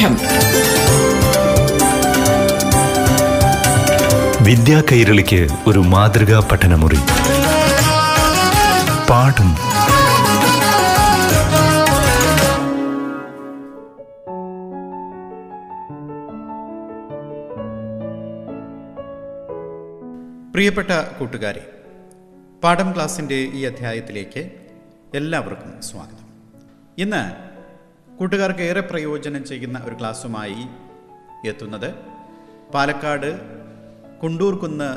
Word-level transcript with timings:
പാഠം 0.00 0.16
വിദ്യാ 4.44 4.82
കൈരളിക്ക് 4.92 5.48
ഒരു 5.66 5.78
മാതൃകാ 5.78 6.48
പഠനമുറി. 6.52 6.96
പാഠം. 9.10 9.54
പ്രിയപ്പെട്ട 20.52 20.90
കൂട്ടുകാരെ 21.18 21.66
പാഠം 22.64 22.94
ക്ലാസിന്റെ 22.94 23.34
ഈ 23.34 23.64
അധ്യായത്തിലേക്ക് 23.64 24.50
എല്ലാവർക്കും 25.14 25.82
സ്വാഗതം. 25.82 26.26
ഇന്ന് 26.98 27.49
കൂട്ടുകാർക്ക് 28.20 28.60
ഏറെ 28.60 28.80
പ്രയോജനം 28.80 29.44
ചെയ്യുന്ന 29.44 29.82
ഒരു 29.84 29.94
ക്ലാസ്സുമായി 29.98 30.66
എത്തുന്നത് 31.48 31.94
Palakkad 32.74 33.40
Kundurkunnu 34.22 34.88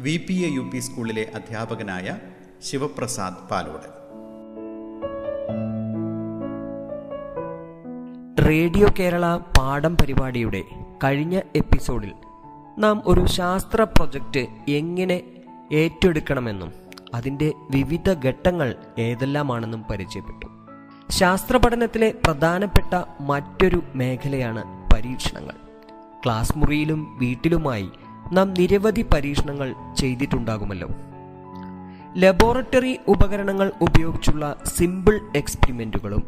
V 0.00 0.16
P 0.28 0.34
A 0.34 0.48
U 0.48 0.70
P 0.72 0.78
സ്കൂളിലെ 0.78 1.32
അധ്യാപകനായ 1.34 2.18
ശിവപ്രസാദ് 2.62 3.48
പാലോട്. 3.50 3.86
റേഡിയോ 8.48 8.86
കേരള 8.98 9.36
പാഠം 9.36 9.96
പരിപാടിയുടെ 9.96 10.64
കഴിഞ്ഞ 11.04 11.40
എപ്പിസോഡിൽ 11.56 12.12
നാം 12.78 13.02
ഒരു 13.06 13.26
ശാസ്ത്ര 13.26 13.82
പ്രൊജക്റ്റ് 13.82 14.46
എങ്ങനെ 14.68 15.22
ഏറ്റെടുക്കണമെന്നും 15.72 16.72
അതിന്റെ 17.14 17.52
വിവിധ 17.70 18.10
ഘട്ടങ്ങൾ 18.24 18.76
ഏതെല്ലാമാണെന്നും 18.98 19.84
പരിചയപ്പെട്ടു. 19.90 20.55
ശാസ്ത്ര 21.10 21.56
പഠനത്തിലെ 21.56 22.14
പ്രധാനപ്പെട്ട 22.24 23.02
മറ്റൊരു 23.20 23.82
മേഖലയാണ് 23.94 24.90
പരീക്ഷണങ്ങൾ. 24.92 25.52
ക്ലാസ് 26.24 26.58
മുറിയിലും 26.58 27.18
വീട്ടിലുമായി 27.18 27.88
നാം 28.32 28.54
നിരവധി 28.54 29.02
പരീക്ഷണങ്ങൾ 29.02 29.74
ചെയ്തിട്ടുണ്ടാകുമല്ലോ. 29.96 30.88
ലബോറട്ടറി 32.16 32.98
ഉപകരണങ്ങൾ 33.08 33.72
ഉപയോഗിച്ചുള്ള 33.80 34.60
സിമ്പിൾ 34.66 35.20
എക്സ്പെരിമെന്റുകളും 35.36 36.22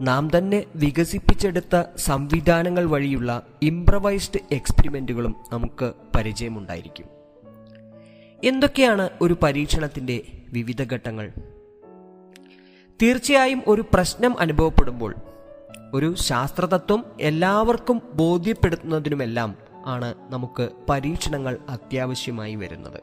നാം 0.00 0.30
തന്നെ 0.38 0.64
വികസിപ്പിച്ചെടുത്ത 0.74 1.82
സംവിധാനങ്ങൾ 1.96 2.84
വഴിയുള്ള 2.84 3.42
ഇംപ്രവൈസ്ഡ് 3.62 4.40
എക്സ്പെരിമെന്റുകളും 4.52 5.36
നമുക്ക് 5.52 5.92
പരിചയമുണ്ടായിരിക്കും. 6.16 7.06
എന്തൊക്കെയാണ് 8.44 9.08
ഒരു 9.20 9.36
പരീക്ഷണത്തിന്റെ 9.42 10.22
വിവിധ 10.52 10.92
ഘട്ടങ്ങൾ? 10.92 11.32
തീർച്ചയായും 13.02 13.62
ഒരു 13.66 13.84
പ്രശ്നം 13.94 14.40
അനുഭവപ്പെടുമ്പോൾ 14.40 15.14
ഒരു 15.94 16.14
ശാസ്ത്രതത്വം 16.14 17.04
എല്ലാവർക്കും 17.20 18.02
ബോധ്യപ്പെടുത്തുന്നതിനുമെല്ലാം 18.14 19.54
ആണ് 19.86 20.14
നമുക്ക് 20.30 20.68
പരീക്ഷണങ്ങൾ 20.88 21.58
അത്യാവശ്യമായി 21.68 22.54
വരുന്നത്. 22.54 23.00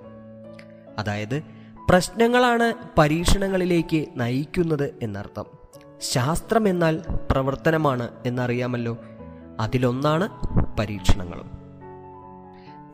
അതായത് 0.98 1.44
പ്രശ്നങ്ങളാണ് 1.90 2.74
പരീക്ഷണങ്ങളിലേക്ക് 2.98 4.06
നയിക്കുന്നത് 4.16 4.96
എന്നർത്ഥം. 5.02 5.46
ശാസ്ത്രം 6.00 6.68
എന്നാൽ 6.68 7.02
പ്രവർത്തനമാണ് 7.32 8.10
എന്നറിയാമല്ലോ. 8.26 8.98
അതിലൊന്നാണ് 9.60 10.30
പരീക്ഷണങ്ങളും. 10.80 11.52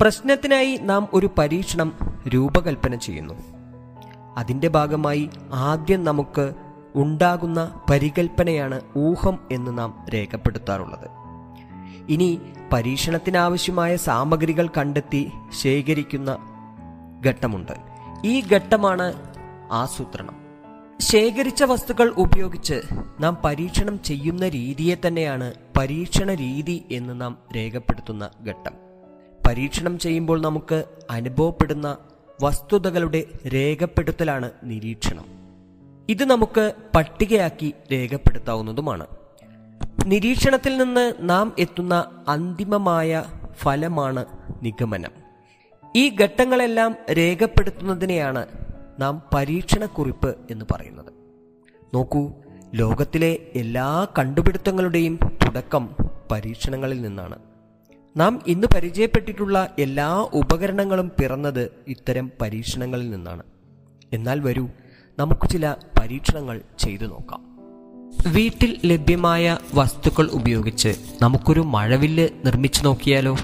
പ്രശ്നത്തിനായി 0.01 0.77
നാം 0.77 1.07
ഒരു 1.13 1.29
പരീക്ഷണം 1.37 1.93
രൂപകൽപ്പന 2.27 2.95
ചെയ്യുന്നു. 2.95 3.33
അതിന്റെ 4.37 4.67
ഭാഗമായി 4.67 5.29
ആദ്യം 5.53 6.03
നമുക്ക് 6.03 6.53
ഉണ്ടാകുന്ന 6.95 7.81
പരികൽപ്പനയാണ് 7.89 8.81
ഊഹം 8.97 9.39
എന്ന് 9.51 9.77
നാം 9.77 10.05
രേഖപ്പെടുത്താറുള്ളത്. 10.13 11.09
ഇനി 12.09 12.39
പരീക്ഷണത്തിനാവശ്യമായ 12.73 13.95
സാമഗ്രികൾ 13.95 14.69
കണ്ടെത്തി 14.77 15.31
ശേഖരിക്കുന്ന 15.61 16.37
ഘട്ടമുണ്ട്. 17.25 17.71
ഈ 18.25 18.43
ഘട്ടമാണ് 18.51 19.13
ആസൂത്രണം. 19.71 20.43
ശേഖരിച്ച 20.99 21.63
വസ്തുക്കൾ 21.63 22.13
ഉപയോഗിച്ച് 22.17 22.81
നാം 23.19 23.37
പരീക്ഷണം 23.43 24.03
ചെയ്യുന്ന 24.03 24.49
രീതിയെ 24.49 24.95
തന്നെയാണ് 25.07 25.53
പരീക്ഷണ 25.77 26.33
രീതി 26.33 26.85
എന്ന് 26.91 27.21
നാം 27.21 27.37
രേഖപ്പെടുത്തുന്ന 27.55 28.29
ഘട്ടം. 28.47 28.71
പരീക്ഷണം 29.47 29.99
ചെയ്യുമ്പോൾ 29.99 30.41
നമുക്ക് 30.41 30.83
അനുഭവപ്പെടുന്ന 31.09 31.97
വസ്തുതകളുടെ 32.43 33.23
രേഖപ്പെടുത്തലാണ് 33.53 34.51
നിരീക്ഷണം. 34.63 35.42
ഇത് 36.09 36.25
നമുക്ക് 36.25 36.73
പട്ടികയാക്കി 36.95 37.73
രേഖപ്പെടുത്താവുന്നതുമാണ്. 37.91 39.07
നിരീക്ഷണത്തിൽ 40.05 40.77
നിന്ന് 40.77 41.13
നാം 41.19 41.53
എത്തുന്ന 41.59 42.23
അന്തിമമായ 42.27 43.23
ഫലമാണ് 43.53 44.25
നിഗമനം. 44.63 45.11
ഈ 45.95 46.15
ഘട്ടങ്ങളെല്ലാം 46.21 46.95
രേഖപ്പെടുത്തുന്നതിനെയാണ് 47.11 48.45
നാം 48.99 49.21
പരീക്ഷണക്കുറിപ്പ് 49.33 50.35
എന്ന് 50.51 50.65
പറയുന്നത്. 50.71 51.13
നോക്കൂ 51.93 52.31
ലോകത്തിലെ 52.73 53.37
എല്ലാ 53.55 54.07
കണ്ടുപിടുത്തങ്ങളുടെയും 54.17 55.19
തുടക്കം 55.45 55.95
പരീക്ഷണങ്ങളിൽ 56.31 57.01
നിന്നാണ്. 57.01 57.39
നാം 58.17 58.41
ഇന്ന് 58.47 58.67
പരിചയപ്പെട്ടിട്ടുള്ള 58.75 59.75
എല്ലാ 59.79 60.29
ഉപകരണങ്ങളും 60.33 61.11
പിറന്നത് 61.21 61.71
ഇത്തരം 61.87 62.31
പരീക്ഷണങ്ങളിൽ 62.41 63.09
നിന്നാണ്. 63.09 63.43
എന്നാൽ 64.13 64.39
വരൂ 64.39 64.67
നമുക്ക് 65.19 65.49
ചില 65.49 65.75
പരീക്ഷണങ്ങൾ 65.99 66.61
ചെയ്തു 66.79 67.05
നോക്കാം. 67.05 67.41
വീട്ടിൽ 68.33 68.77
ലഭ്യമായ 68.85 69.57
വസ്തുക്കൾ 69.73 70.29
ഉപയോഗിച്ച് 70.31 70.95
നമുക്കൊരു 71.21 71.59
മഴവില്ല് 71.59 72.29
നിർമ്മിച്ചു 72.45 72.83
നോക്കിയാലോ? 72.83 73.37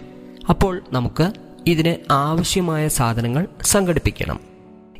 അപ്പോൾ 0.49 0.81
നമുക്ക് 0.91 1.33
ഇതിന് 1.67 1.95
ആവശ്യമായ 2.11 2.87
സാധനങ്ങൾ 2.87 3.47
സംഘടിപ്പിക്കണം. 3.61 4.39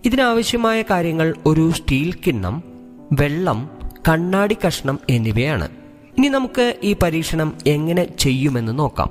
ഇതിനാവശ്യമായ 0.06 0.81
കാര്യങ്ങൾ 0.81 1.35
ഒരു 1.46 1.72
സ്റ്റീൽ 1.72 2.13
കിണ്ണം 2.13 2.63
വെള്ളം 3.12 3.69
കണ്ണാടി 4.09 4.58
കഷ്ണം 4.68 5.00
എന്നിവയാണ്. 5.09 5.69
ഇനി 6.18 6.28
നമുക്ക് 6.28 6.78
ഈ 6.84 6.96
പരീക്ഷണം 7.03 7.58
എങ്ങനെ 7.68 8.18
ചെയ്യുമെന്ന് 8.18 8.79
നോക്കാം. 8.79 9.09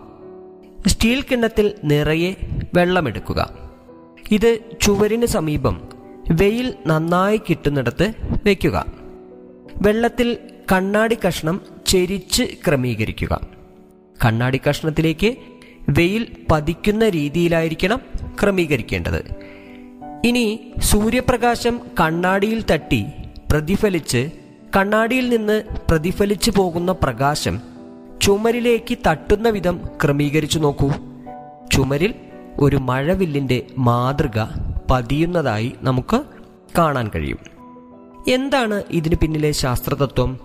സ്റ്റീൽ 0.86 1.22
കിണ്ണത്തിൽ 1.22 1.72
നിറയെ 1.84 2.34
വെള്ളമെടുക്കുക. 2.74 3.50
ഇത് 4.30 4.58
ചുവരിന് 4.82 5.26
സമീപം 5.26 5.97
വെയിൽ 6.30 6.74
നന്നായി 6.86 7.36
കിട്ടുന്നിടത്ത് 7.36 8.12
വയ്ക്കുക 8.46 8.86
വെള്ളത്തിൽ 9.82 10.38
കണ്ണാടി 10.72 11.18
കഷ്ണം 11.26 11.60
ചെരിച്ച് 11.86 12.42
ക്രമീകരിക്കുക. 12.66 13.40
കണ്ണാടി 14.24 14.60
കഷ്ണത്തിലേക്ക് 14.68 15.36
വെയിൽ 15.88 16.26
പതിക്കുന്ന 16.50 17.08
രീതിയിലായിരിക്കണം 17.08 18.00
ക്രമീകരിക്കേണ്ടത്. 18.42 19.24
ഇനി 20.24 20.72
സൂര്യപ്രകാശം 20.80 21.80
കണ്ണാടിയിൽ 22.00 22.64
തട്ടി 22.70 23.04
പ്രതിഫലിച്ച് 23.52 24.30
കണ്ണാടിയിൽ 24.76 25.28
നിന്ന് 25.28 25.62
പ്രതിഫലിച്ചു 25.90 26.50
പോകുന്ന 26.50 26.92
പ്രകാശം 26.92 27.60
ചുമരിലേക്ക് 28.22 28.98
തട്ടുന്ന 29.08 29.48
വിധം 29.48 29.80
ക്രമീകരിച്ചു 30.04 30.58
നോക്കൂ. 30.58 30.90
ചുമരിൽ 31.72 32.14
ഒരു 32.60 32.76
മഴവില്ലിന്റെ 32.76 33.66
മാതൃക 33.78 34.67
പതിയുന്നതായി 34.90 35.72
നമുക്ക് 35.82 36.22
കാണാൻ 36.78 37.10
കഴിയും. 37.14 37.38
എന്താണ് 38.28 38.82
ഇതിന് 38.90 39.14
പിന്നിലെ 39.14 39.52
ശാസ്ത്രതത്വം? 39.52 40.40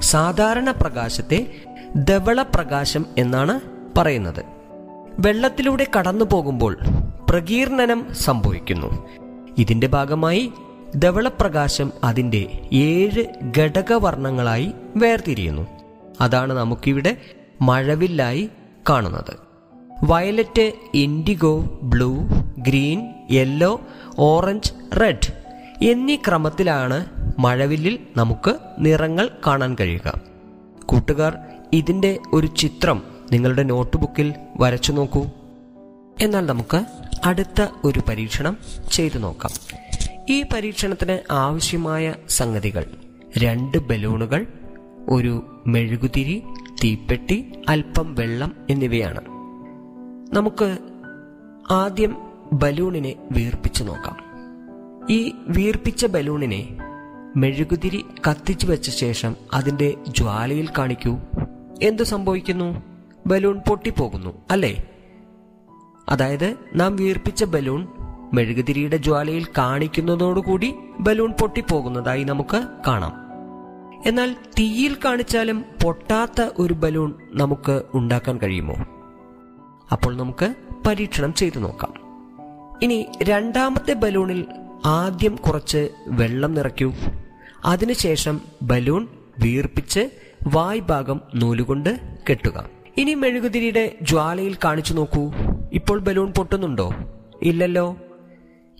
സാധാരണ 0.00 0.70
പ്രകാശത്തെ 0.70 1.54
ധവള 1.96 2.42
പ്രകാശം 2.42 3.06
എന്നാണ് 3.18 3.60
പറയുന്നത്. 3.98 4.44
വെള്ളത്തിലൂടെ 5.18 5.86
കടന്നു 5.98 6.24
പോകുമ്പോൾ 6.24 6.76
പ്രകീർണനം 7.30 8.14
സംഭവിക്കുന്നു. 8.14 9.08
ഇതിന്റെ 9.58 9.86
ഭാഗമായി 9.86 10.52
ധവളപ്രകാശം 10.96 11.92
അതിന്റെ 12.04 12.68
ഏഴ് 12.72 13.24
ഘടകവർണങ്ങളായി 13.58 14.72
വേർതിരിയുന്നു. 14.96 15.66
അതാണ് 16.20 16.52
നമുക്കിവിടെ 16.52 17.16
മഴവില്ലായി 17.62 18.50
കാണുന്നത്. 18.90 19.47
Violet 20.02 20.72
indigo 20.94 21.80
blue 21.82 22.16
green 22.58 23.08
yellow 23.30 23.80
orange 24.18 24.72
red 25.00 25.32
എന്നീ 25.84 26.16
ക്രമത്തിലാണ് 26.16 27.06
മഴവില്ലിൽ 27.38 27.98
നമുക്ക് 28.16 28.54
നിറങ്ങൾ 28.78 29.30
കാണാൻ 29.46 29.76
കഴിയുക. 29.80 30.20
കൂട്ടുകാർ 30.86 31.38
ഇതിന്റെ 31.72 32.18
ഒരു 32.32 32.46
ചിത്രം 32.46 33.02
നിങ്ങളുടെ 33.32 33.62
നോട്ട്ബുക്കിൽ 33.62 34.34
വരച്ചു 34.56 34.92
നോക്കൂ. 34.92 35.26
എന്നാൽ 36.20 36.46
നമുക്ക് 36.46 36.84
അടുത്ത 37.24 37.66
ഒരു 37.84 38.02
പരീക്ഷണം 38.08 38.56
ചെയ്തു 38.92 39.18
നോക്കാം. 39.18 39.50
ഈ 40.30 40.42
പരീക്ഷണത്തിന് 40.42 41.32
ആവശ്യമായ 41.32 42.14
സംഗതികൾ. 42.28 42.84
രണ്ട് 43.38 43.78
ബലൂണുകൾ 43.78 44.46
ഒരു 45.08 45.62
മെഴുകുതിരി 45.66 46.42
തീപ്പെട്ടി 46.84 47.52
അല്പം 47.68 48.14
വെള്ളം 48.14 48.52
എന്നിവയാണ്. 48.70 49.37
നമുക്ക് 50.32 50.78
ആദ്യം 51.70 52.16
ബലൂണിനെ 52.52 53.14
വീർപ്പിച്ചു 53.32 53.84
നോക്കാം. 53.84 54.16
ഈ 55.10 55.32
വീർപ്പിച്ച 55.48 56.06
ബലൂണിനെ 56.06 56.76
മെഴുകുതിരി 57.36 58.04
കത്തിച്ചു 58.30 58.66
വെച്ച 58.66 58.90
ശേഷം 58.90 59.36
അതിന്റെ 59.54 59.94
ജ്വാലയിൽ 60.08 60.68
കാണിക്കൂ. 60.78 61.18
എന്തു 61.82 62.02
സംഭവിക്കുന്നു? 62.02 62.82
ബലൂൺ 63.26 63.60
പൊട്ടിപ്പോകുന്നു 63.68 64.30
അല്ലേ? 64.50 64.90
അതായത് 66.08 66.56
നാം 66.74 66.96
വീർപ്പിച്ച 66.96 67.44
ബലൂൺ 67.44 67.86
മെഴുകുതിരിയുടെ 68.32 68.96
ജ്വാലയിൽ 68.96 69.46
കാണിക്കുന്നതോടുകൂടി 69.58 70.74
ബലൂൺ 71.00 71.32
പൊട്ടിപ്പോകുന്നതായി 71.32 72.24
നമുക്ക് 72.24 72.68
കാണാം. 72.86 73.12
എന്നാൽ 74.06 74.32
തീയിൽ 74.58 74.96
കാണിച്ചാലും 75.04 75.64
പൊട്ടാത്ത 75.84 76.48
ഒരു 76.58 76.74
ബലൂൺ 76.74 77.14
നമുക്ക് 77.32 77.82
ഉണ്ടാക്കാൻ 77.94 78.38
കഴിയുമോ? 78.38 78.74
അപ്പോൾ 79.92 80.16
നമുക്ക് 80.16 80.54
പരീക്ഷണം 80.86 81.34
ചെയ്തു 81.34 81.58
നോക്കാം. 81.58 81.94
ഇനി 82.82 83.06
രണ്ടാമത്തെ 83.22 83.92
ബലൂണിൽ 83.92 84.44
ആദ്യം 84.86 85.36
കുറച്ച് 85.36 85.88
വെള്ളം 86.06 86.54
നിറയ്ക്കൂ. 86.54 86.92
അതിനുശേഷം 87.64 88.40
ബലൂൺ 88.62 89.08
വീർപ്പിച്ച് 89.38 90.10
വായ്ഭാഗം 90.46 91.20
നൂലുകൊണ്ട് 91.34 92.00
കെട്ടുക. 92.30 92.68
ഇനി 92.96 93.14
മെഴുകുതിരിയുടെ 93.14 93.98
ജ്വാലയിൽ 94.02 94.56
കാണിച്ചു 94.64 94.94
നോക്കൂ. 94.94 95.32
ഇപ്പോൾ 95.72 95.98
ബലൂൺ 95.98 96.32
പൊട്ടുന്നുണ്ടോ? 96.32 96.94
ഇല്ലല്ലോ. 97.42 97.96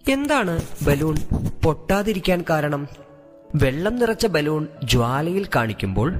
എന്താണ് 0.09 0.63
ബലൂൺ 0.83 1.17
പൊട്ടാതിരിക്കാൻ 1.65 2.45
കാരണം? 2.51 2.89
വെള്ളം 3.55 3.97
നിറച്ച 3.97 4.27
ബലൂൺ 4.27 4.67
ജ്വാലയിൽ 4.85 5.49
കാണിക്കുമ്പോൾ 5.57 6.15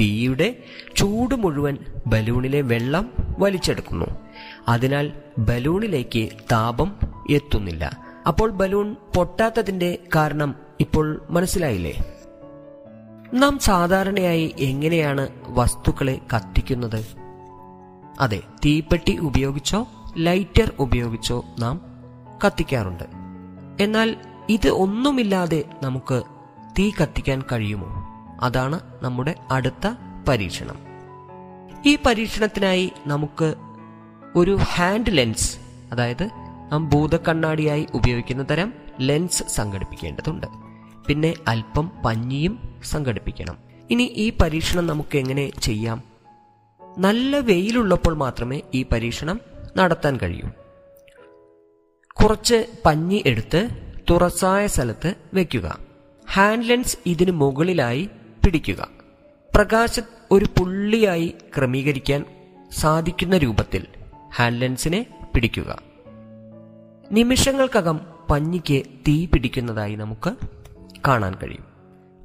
തീയുടെ 0.00 0.56
ചൂട് 0.96 1.34
മുഴുവൻ 1.34 1.78
ബലൂണിലെ 2.06 2.60
വെള്ളം 2.60 3.12
വലിച്ചെടുക്കുന്നു. 3.38 4.23
അതിനാൽ 4.68 5.12
ബലൂണിലേക്ക് 5.38 6.28
താപം 6.52 6.96
എത്തുന്നില്ല. 7.30 7.98
അപ്പോൾ 8.28 8.50
ബലൂൺ 8.50 8.96
പൊട്ടാത്തതിന്റെ 9.16 9.98
കാരണം 10.16 10.54
ഇപ്പോൾ 10.80 11.22
മനസ്സിലായില്ലേ? 11.30 12.18
നാം 13.34 13.58
സാധാരണയായി 13.58 14.54
എങ്ങനെയാണ് 14.58 15.28
വസ്തുക്കളെ 15.48 16.20
കത്തിക്കുന്നത്? 16.36 17.04
അതെ 18.20 18.42
തീപ്പെട്ടി 18.64 19.18
ഉപയോഗിച്ചോ 19.18 19.86
ലൈറ്റർ 20.16 20.72
ഉപയോഗിച്ചോ 20.78 21.44
നാം 21.58 21.80
കത്തിക്കാറുണ്ട്. 22.46 23.04
എന്നാൽ 23.82 24.16
ഇത് 24.48 24.68
ഒന്നുമില്ലാതെ 24.68 25.64
നമുക്ക് 25.82 26.22
തീ 26.78 26.90
കത്തിക്കാൻ 27.02 27.42
കഴിയുമോ? 27.52 27.86
അതാണ് 28.40 28.80
നമ്മുടെ 29.02 29.34
അടുത്ത 29.50 29.94
പരീക്ഷണം. 30.28 30.76
ഈ 31.86 31.98
പരീക്ഷണത്തിനായി 32.06 32.92
നമുക്ക് 33.06 33.54
ഒരു 34.36 34.58
ഹാൻഡ് 34.60 35.06
ലെൻസ് 35.10 35.56
അതായത് 35.92 36.24
നാം 36.72 36.88
ഭൂതക്കണ്ണാടിയായി 36.88 37.86
ഉപയോഗിക്കുന്ന 37.94 38.46
തരം 38.50 38.72
ലെൻസ് 39.00 39.42
സംഘടിപ്പിക്കേണ്ടതുണ്ട്. 39.48 40.46
പിന്നെ 41.08 41.34
അല്പം 41.48 41.90
പഞ്ഞിയും 42.04 42.80
സംഘടിപ്പിക്കണം. 42.84 43.58
ഇനി 43.90 44.02
ഈ 44.02 44.32
പരീക്ഷണം 44.42 44.86
നമുക്ക് 44.86 45.18
എങ്ങനെ 45.18 45.50
ചെയ്യാം? 45.62 46.02
നല്ല 46.98 47.38
വെയിലുള്ളപ്പോൾ 47.38 48.14
മാത്രമേ 48.14 48.60
ഈ 48.74 48.82
പരീക്ഷണം 48.82 49.40
നടത്താൻ 49.76 50.16
കഴിയൂ. 50.16 50.50
കുറച്ച് 52.12 52.66
പഞ്ഞി 52.84 53.22
എടുത്ത് 53.26 53.68
തുറസായ 54.10 54.66
സ്ഥലത്ത് 54.66 55.14
വെക്കുക. 55.34 55.78
ഹാൻഡ് 56.32 56.68
ലെൻസ് 56.68 56.98
ഇതിന് 57.06 57.30
മുകളിലായി 57.30 58.10
പിടിക്കുക. 58.44 58.88
പ്രകാശ 59.54 60.00
ഒരു 60.30 60.44
പുള്ളിയായി 60.44 61.34
ക്രമീകരിക്കാൻ 61.56 62.24
സാധിക്കുന്ന 62.72 63.38
രൂപത്തിൽ 63.38 63.86
ഹാൻഡ് 64.36 64.60
ലെൻസിനെ 64.60 65.06
പിടിക്കുക. 65.34 65.78
നിമിഷങ്ങൾക്കകം 67.12 68.00
പഞ്ഞിക്ക് 68.30 68.82
തീ 69.08 69.26
പിടിക്കുന്നതായി 69.26 69.94
നമുക്ക് 69.94 70.36
കാണാൻ 71.08 71.34
കഴിയും. 71.34 71.64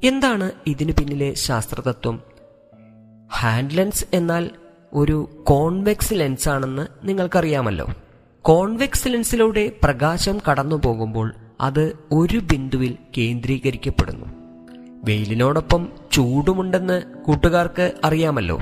എന്താണ് 0.03 0.51
ഇതിനു 0.67 0.91
പിന്നിലെ 0.91 1.33
ശാസ്ത്രതത്വം? 1.33 2.21
ഹാൻഡ് 3.33 3.77
ലെൻസ് 3.77 4.06
എന്നാൽ 4.13 4.50
ഒരു 4.94 5.44
കോൺവെക്സ് 5.44 6.13
ലെൻസ് 6.13 6.50
ആണെന്ന് 6.50 6.88
നിങ്ങൾക്കറിയാമല്ലോ. 7.03 7.88
കോൺവെക്സ് 8.41 9.07
ലെൻസിലൂടെ 9.07 9.71
പ്രകാശം 9.83 10.39
കടന്നു 10.50 10.75
പോകുമ്പോൾ 10.85 11.33
അത് 11.61 11.97
ഒരു 12.11 12.38
ബിന്ദുവിൽ 12.38 12.97
കേന്ദ്രീകരിക്കപ്പെടുന്നു. 13.17 14.25
വെയിലിനോടൊപ്പം 15.03 15.89
ചൂടുമുണ്ടെന്ന് 16.11 17.01
കൂട്ടുകാർക്ക് 17.01 17.94
അറിയാമല്ലോ. 18.03 18.59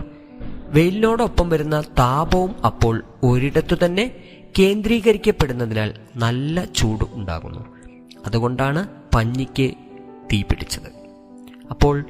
വെയിലിനോടൊപ്പം 0.69 1.49
വരുന്ന 1.49 1.81
താപവും 1.81 2.65
അപ്പോൾ 2.65 3.03
ഒരിടത്തു 3.23 3.75
തന്നെ 3.85 4.15
കേന്ദ്രീകരിക്കപ്പെടുന്നതിനാൽ 4.59 5.93
നല്ല 6.15 6.65
ചൂട് 6.65 7.05
ഉണ്ടാകുന്നു. 7.13 7.59
അതുകൊണ്ടാണ് 8.25 8.87
പഞ്ഞിക്ക് 9.15 9.73
തീ 10.33 10.41
പിടിച്ചത്. 10.41 10.91
അപ്പോൾ 11.69 12.05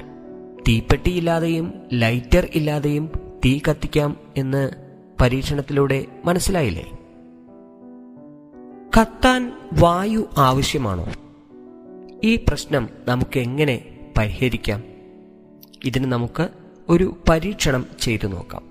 തീപ്പെട്ടിയില്ലാതെയും 0.67 1.73
ലൈറ്റർ 1.93 2.47
ഇല്ലാതെയും 2.55 3.09
തീ 3.45 3.59
കത്തിക്കാം 3.69 4.17
എന്ന് 4.37 4.69
പരീക്ഷണത്തിലൂടെ 5.21 6.05
മനസ്സിലായില്ലേ? 6.25 6.91
കത്താൻ 9.01 9.53
വായു 9.73 10.29
ആവശ്യമാണോ? 10.37 11.05
ഈ 12.23 12.35
പ്രശ്നം 12.35 12.89
നമുക്ക് 13.07 13.39
എങ്ങനെ 13.39 13.99
പരിഹരിക്കാം? 14.17 14.83
ഇതിന് 15.85 16.11
നമുക്ക് 16.11 16.49
ഒരു 16.89 17.17
പരീക്ഷണം 17.29 17.85
ചെയ്തു 17.99 18.27
നോക്കാം. 18.27 18.63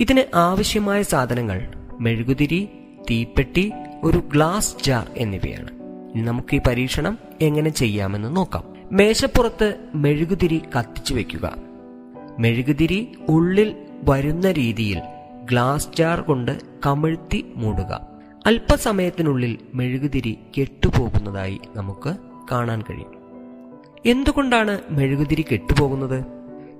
ഇതിന് 0.00 0.22
ആവശ്യമായ 0.34 1.02
സാധനങ്ങൾ 1.02 1.68
മെഴുകുതിരി 2.00 2.68
തീപ്പെട്ടി 3.10 3.72
ഒരു 4.02 4.18
ഗ്ലാസ് 4.18 4.76
ജാർ 4.84 5.10
എന്നിവയാണ്. 5.16 5.78
നമുക്ക് 6.16 6.56
ഈ 6.56 6.60
പരീക്ഷണം 6.66 7.18
എങ്ങനെ 7.40 7.70
ചെയ്യാമെന്ന് 7.70 8.36
നോക്കാം. 8.36 8.64
മേശപ്പുറത്ത് 8.92 9.74
മെഴുകുതിരി 9.94 10.62
കത്തിച്ചു 10.78 11.14
വെക്കുക. 11.14 11.54
മെഴുകുതിരി 12.38 13.08
ഉള്ളിൽ 13.28 13.76
വരുന്ന 14.02 14.52
രീതിയിൽ 14.52 15.00
ഗ്ലാസ് 15.50 15.88
ജാർ 15.98 16.20
കൊണ്ട് 16.20 16.60
കമിഴ്ത്തി 16.86 17.52
മൂടുക. 17.56 18.00
അല്പസമയത്തിനുള്ളിൽ 18.46 19.58
മെഴുകുതിരി 19.74 20.38
കെട്ടുപോകുന്നതായി 20.58 21.60
നമുക്ക് 21.76 22.16
കാണാൻ 22.52 22.82
കഴിയും. 22.82 23.18
എന്തുകൊണ്ടാണ് 24.06 24.78
മെഴുകുതിരി 24.90 25.44
കെട്ടുപോകുന്നത്? 25.52 26.37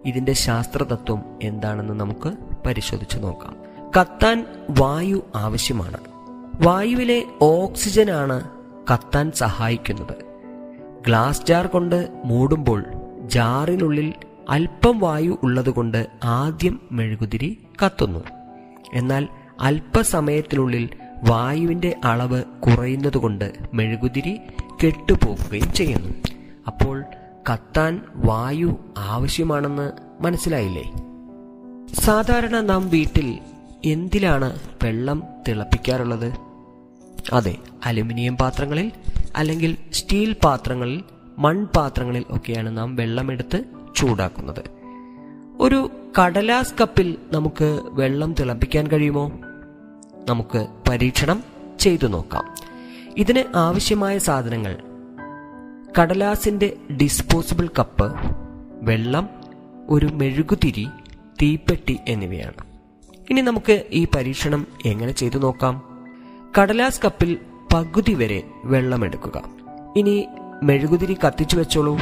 ഇതിന്റെ 0.09 0.33
ശാസ്ത്രതത്വം 0.33 1.23
എന്താണെന്ന് 1.43 1.95
നമുക്ക് 1.95 2.33
പരിശോധിച്ചു 2.67 3.19
നോക്കാം. 3.19 3.57
കത്താൻ 4.01 4.47
വായു 4.71 5.25
ആവശ്യമാണ്. 5.35 5.97
വായുവിലെ 6.61 7.25
ഓക്സിജനാണ് 7.43 8.51
കത്താൻ 8.93 9.33
സഹായിക്കുന്നത്. 9.33 10.15
ഗ്ലാസ് 11.07 11.47
ജാർ 11.47 11.67
കൊണ്ട് 11.67 12.09
മൂടുമ്പോൾ 12.25 12.85
ജാറിനുള്ളിൽ 13.27 14.15
അല്പം 14.51 14.99
വായു 14.99 15.39
ഉള്ളതുകൊണ്ട് 15.43 16.07
ആദ്യം 16.25 16.81
മെഴുകുതിരി 16.93 17.59
കത്തുന്നു. 17.85 18.21
എന്നാൽ 18.95 19.29
അല്പസമയത്തിനുള്ളിൽ 19.61 20.89
വായുവിന്റെ 21.29 21.97
അളവ് 22.05 22.43
കുറയുന്നതുകൊണ്ട് 22.43 23.53
മെഴുകുതിരി 23.75 24.41
കെട്ടുപോകുകയും 24.85 25.73
ചെയ്യുന്നു. 25.73 26.15
അപ്പോൾ 26.67 27.05
കത്താൻ 27.53 28.03
വായു 28.15 28.77
ആവശ്യമാണെന്ന് 28.99 29.93
മനസ്സിലായില്ലേ? 30.21 30.93
സാധാരണ 31.95 32.61
നാം 32.61 32.91
വീട്ടിൽ 32.91 33.39
എന്തിലാണ് 33.85 34.59
വെള്ളം 34.85 35.23
തിളപ്പിക്കാറുള്ളത്? 35.49 36.33
അതെ 37.33 37.57
അലുമിനിയം 37.85 38.37
പാത്രങ്ങളിൽ 38.37 38.93
അല്ലെങ്കിൽ 39.37 39.77
സ്റ്റീൽ 39.93 40.37
പാത്രങ്ങളിൽ 40.45 41.05
മൺപാത്രങ്ങളിൽ 41.39 42.25
ഒക്കെയാണ് 42.31 42.79
നാം 42.79 42.97
വെള്ളമെടുത്ത് 42.97 43.65
ചൂടാക്കുന്നത്. 43.97 44.65
ഒരു 45.61 45.91
കടലാസ് 46.21 46.75
കപ്പിൽ 46.81 47.19
നമുക്ക് 47.33 47.81
വെള്ളം 47.85 48.35
തിളപ്പിക്കാൻ 48.41 48.87
കഴിയുമോ? 48.87 49.33
നമുക്ക് 50.29 50.67
പരീക്ഷണം 50.89 51.45
ചെയ്തു 51.81 52.07
നോക്കാം. 52.07 52.55
ഇതിന് 53.17 53.57
ആവശ്യമായ 53.57 54.19
സാധനങ്ങൾ 54.19 54.77
കടലാസിന്റെ 55.97 56.77
ഡിസ്പോസിബിൾ 57.03 57.69
കപ്പ് 57.79 58.13
വെള്ളം 58.83 59.29
ഒരു 59.89 60.07
മെഴുകുതിരി 60.07 60.89
തീപ്പെട്ടി 61.43 61.99
എന്നിവയാണ്. 62.09 62.63
ഇനി 63.31 63.41
നമുക്ക് 63.41 63.85
ഈ 63.91 64.07
പരീക്ഷണം 64.17 64.67
എങ്ങനെ 64.87 65.13
ചെയ്തു 65.13 65.39
നോക്കാം? 65.39 65.83
കടലാസ് 66.61 67.01
കപ്പിൽ 67.05 67.39
പകുതി 67.73 68.15
വരെ 68.15 68.43
വെള്ളമെടുക്കുക 68.65 69.43
ഇനി 69.97 70.27
മെഴുകുതിരി 70.63 71.15
കത്തിച്ചു 71.15 71.57
വെച്ചോളൂ. 71.57 71.99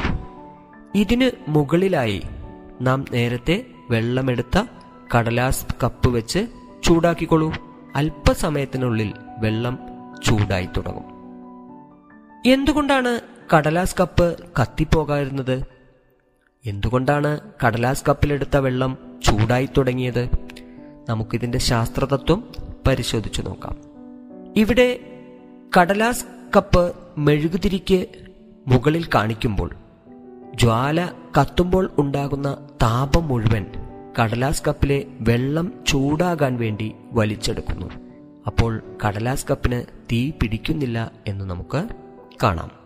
ഇതിന് 0.94 1.30
മുകളിലായി 1.48 2.22
നാം 2.80 3.04
നേരത്തെ 3.12 3.64
വെള്ളമെടുത്ത 3.90 4.64
കടലാസ് 5.16 5.66
കപ്പ് 5.82 6.08
വെച്ച് 6.08 6.46
ചൂടാക്കിക്കൊള്ളൂ 6.84 7.54
അല്പസമയത്തിനുള്ളിൽ 7.96 9.12
വെള്ളം 9.38 9.78
ചൂടായി 10.24 10.68
തുടങ്ങും. 10.76 11.06
എന്തുകൊണ്ടാണ് 12.46 13.35
കടലാസ് 13.54 13.96
കപ്പ് 14.00 14.36
കത്തിപ്പോകാതിരുന്നത്? 14.62 15.64
എന്തുകൊണ്ടാണ് 16.66 17.40
കടലാസ് 17.66 18.04
കപ്പിലെടുത്ത 18.08 18.56
വെള്ളം 18.56 18.98
ചൂടായി 19.24 19.68
തുടങ്ങിയത്? 19.76 20.28
നമുക്കിതിന്റെ 21.08 21.58
ശാസ്ത്രതത്വം 21.58 22.52
പരിശോധിച്ചു 22.86 23.42
നോക്കാം. 23.42 23.76
ഇവിടെ 24.56 25.00
കടലാസ് 25.80 26.24
കപ്പ് 26.56 26.92
മെഴുകുതിരിക്ക് 27.18 28.06
മുകളിൽ 28.66 29.08
കാണിക്കുമ്പോൾ 29.14 29.70
ജ്വാല 30.54 31.08
കത്തുമ്പോൾ 31.40 31.90
ഉണ്ടാകുന്ന 31.98 32.68
താപം 32.82 33.28
മുഴുവൻ 33.28 33.66
കടലാസ് 34.22 34.62
കപ്പിലെ 34.68 35.04
വെള്ളം 35.20 35.72
ചൂടാകാൻ 35.86 36.56
വേണ്ടി 36.56 36.92
വലിച്ചെടുക്കുന്നു. 37.12 37.86
അപ്പോൾ 38.46 38.82
കടലാസ് 39.06 39.46
കപ്പിന് 39.50 39.82
തീ 40.12 40.30
പിടിക്കുന്നില്ല 40.30 41.12
എന്ന് 41.26 41.44
നമുക്ക് 41.44 41.88
കാണാം. 42.42 42.85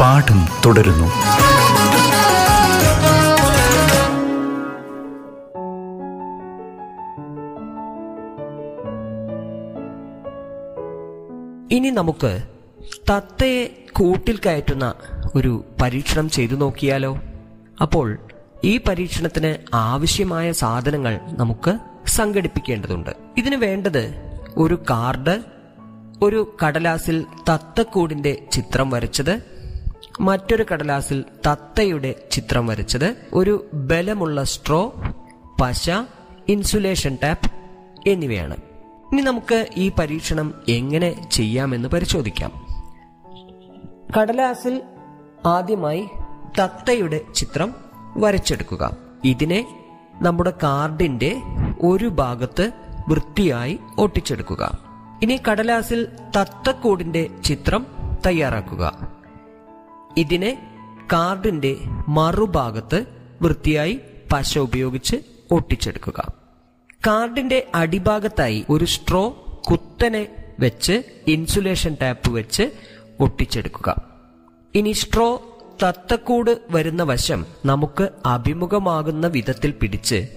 പാഠം 0.00 0.40
തുടരുന്നു. 0.66 1.08
ഇനി 11.72 11.90
നമുക്ക് 11.90 12.42
തത്തയെ 13.10 13.86
കൂട്ടിൽ 13.92 14.40
കയറ്റുന്ന 14.46 14.94
ഒരു 15.34 15.64
പരീക്ഷണം 15.82 16.30
ചെയ്തു 16.30 16.54
നോക്കിയാലോ? 16.54 17.18
അപ്പോൾ 17.80 18.18
ഈ 18.64 18.80
പരീക്ഷണത്തിന് 18.88 19.54
ആവശ്യമായ 19.74 20.52
സാധനങ്ങൾ 20.52 21.20
നമുക്ക് 21.26 21.78
സംഘടിപ്പിക്കേണ്ടതുണ്ട്. 22.06 23.10
ഇതിന് 23.36 23.56
വേണ്ടത് 23.56 24.14
ഒരു 24.56 24.78
കാർഡ് 24.90 25.42
ഒരു 26.22 26.56
കടലാസിൽ 26.64 27.24
തത്തക്കൂടിന്റെ 27.50 28.38
ചിത്രം 28.52 28.90
വരച്ചത് 28.90 29.55
മറ്റൊരു 30.20 30.66
കടലാസിൽ 30.72 31.24
തത്തയുടെ 31.46 32.14
ചിത്രം 32.30 32.66
വരച്ചത്. 32.66 33.16
ഒരു 33.32 33.66
ബലമുള്ള 33.74 34.44
സ്ട്രോ 34.44 34.94
പശ 35.60 35.90
ഇൻസുലേഷൻ 36.48 37.18
ടാപ്പ് 37.22 37.50
എന്നിവയാണ്. 38.08 38.56
ഇനി 39.12 39.20
നമുക്ക് 39.20 39.66
ഈ 39.76 39.92
പരീക്ഷണം 39.98 40.54
എങ്ങനെ 40.68 41.28
ചെയ്യാമെന്ന് 41.30 41.88
പരിശോധിക്കാം. 41.88 42.66
കടലാസിൽ 44.18 44.82
ആദ്യമായി 45.46 46.08
തത്തയുടെ 46.60 47.20
ചിത്രം 47.34 47.74
വരച്ചെടുക്കുക. 48.16 48.96
ഇതിനെ 49.24 49.84
നമ്മുടെ 50.22 50.52
കാർഡിന്റെ 50.62 51.36
ഒരു 51.82 52.08
ഭാഗത്ത് 52.08 52.70
വൃത്തിയായി 53.08 53.78
ഒട്ടിച്ചെടുക്കുക. 53.98 54.78
ഇനി 55.22 55.40
കടലാസിൽ 55.50 56.08
തത്തക്കൂടിന്റെ 56.36 57.30
ചിത്രം 57.44 57.86
തയ്യാറാക്കുക. 58.26 59.16
ഇതിനെ 60.16 60.70
കാർഡിന്റെ 61.12 61.76
മറുഭാഗത്ത് 62.08 63.06
വൃത്തിയായി 63.42 64.00
പശ 64.32 64.58
ഉപയോഗിച്ച് 64.58 65.16
ഒട്ടിച്ചെടുക്കുക. 65.50 66.32
കാർഡിന്റെ 67.06 67.66
അടിഭാഗത്തായി 67.74 68.64
ഒരു 68.70 68.84
സ്ട്രോ 68.84 69.30
കുത്തനെ 69.70 70.28
വെച്ച് 70.60 71.02
ഇൻസുലേഷൻ 71.26 71.96
ടാപ്പ് 72.02 72.30
വെച്ച് 72.30 72.70
ഒട്ടിച്ചെടുക്കുക. 73.20 73.96
ഇനി 74.74 74.92
സ്ട്രോ 74.92 75.58
തത്തക്കൂട് 75.82 76.58
വരുന്ന 76.70 77.02
വശം 77.02 77.46
നമുക്ക് 77.66 78.08
അഭിമുഖമാകുന്ന 78.26 79.26
വിധത്തിൽ 79.26 79.70
പിടിച്ച് 79.70 80.28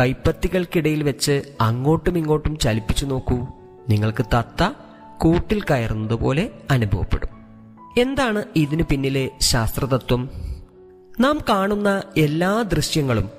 കൈപ്പത്തികൾക്കിടയിൽ 0.00 1.02
വെച്ച് 1.02 1.42
അങ്ങോട്ടും 1.60 2.18
ഇങ്ങോട്ടും 2.18 2.58
ചലിപ്പിച്ചു 2.58 3.06
നോക്കൂ. 3.06 3.46
നിങ്ങൾക്ക് 3.88 4.24
തത്ത 4.24 4.70
കൂട്ടിൽ 5.18 5.60
കയറുന്നത് 5.60 6.14
പോലെ 6.14 6.50
അനുഭവപ്പെടും. 6.70 7.35
എന്താണ് 7.98 8.44
ഇതിനു 8.56 8.82
പിന്നിലെ 8.82 9.30
ശാസ്ത്രതത്വം? 9.40 10.30
നാം 11.20 11.38
കാണുന്ന 11.48 12.02
എല്ലാ 12.16 12.62
ദൃശ്യങ്ങളും 12.62 13.30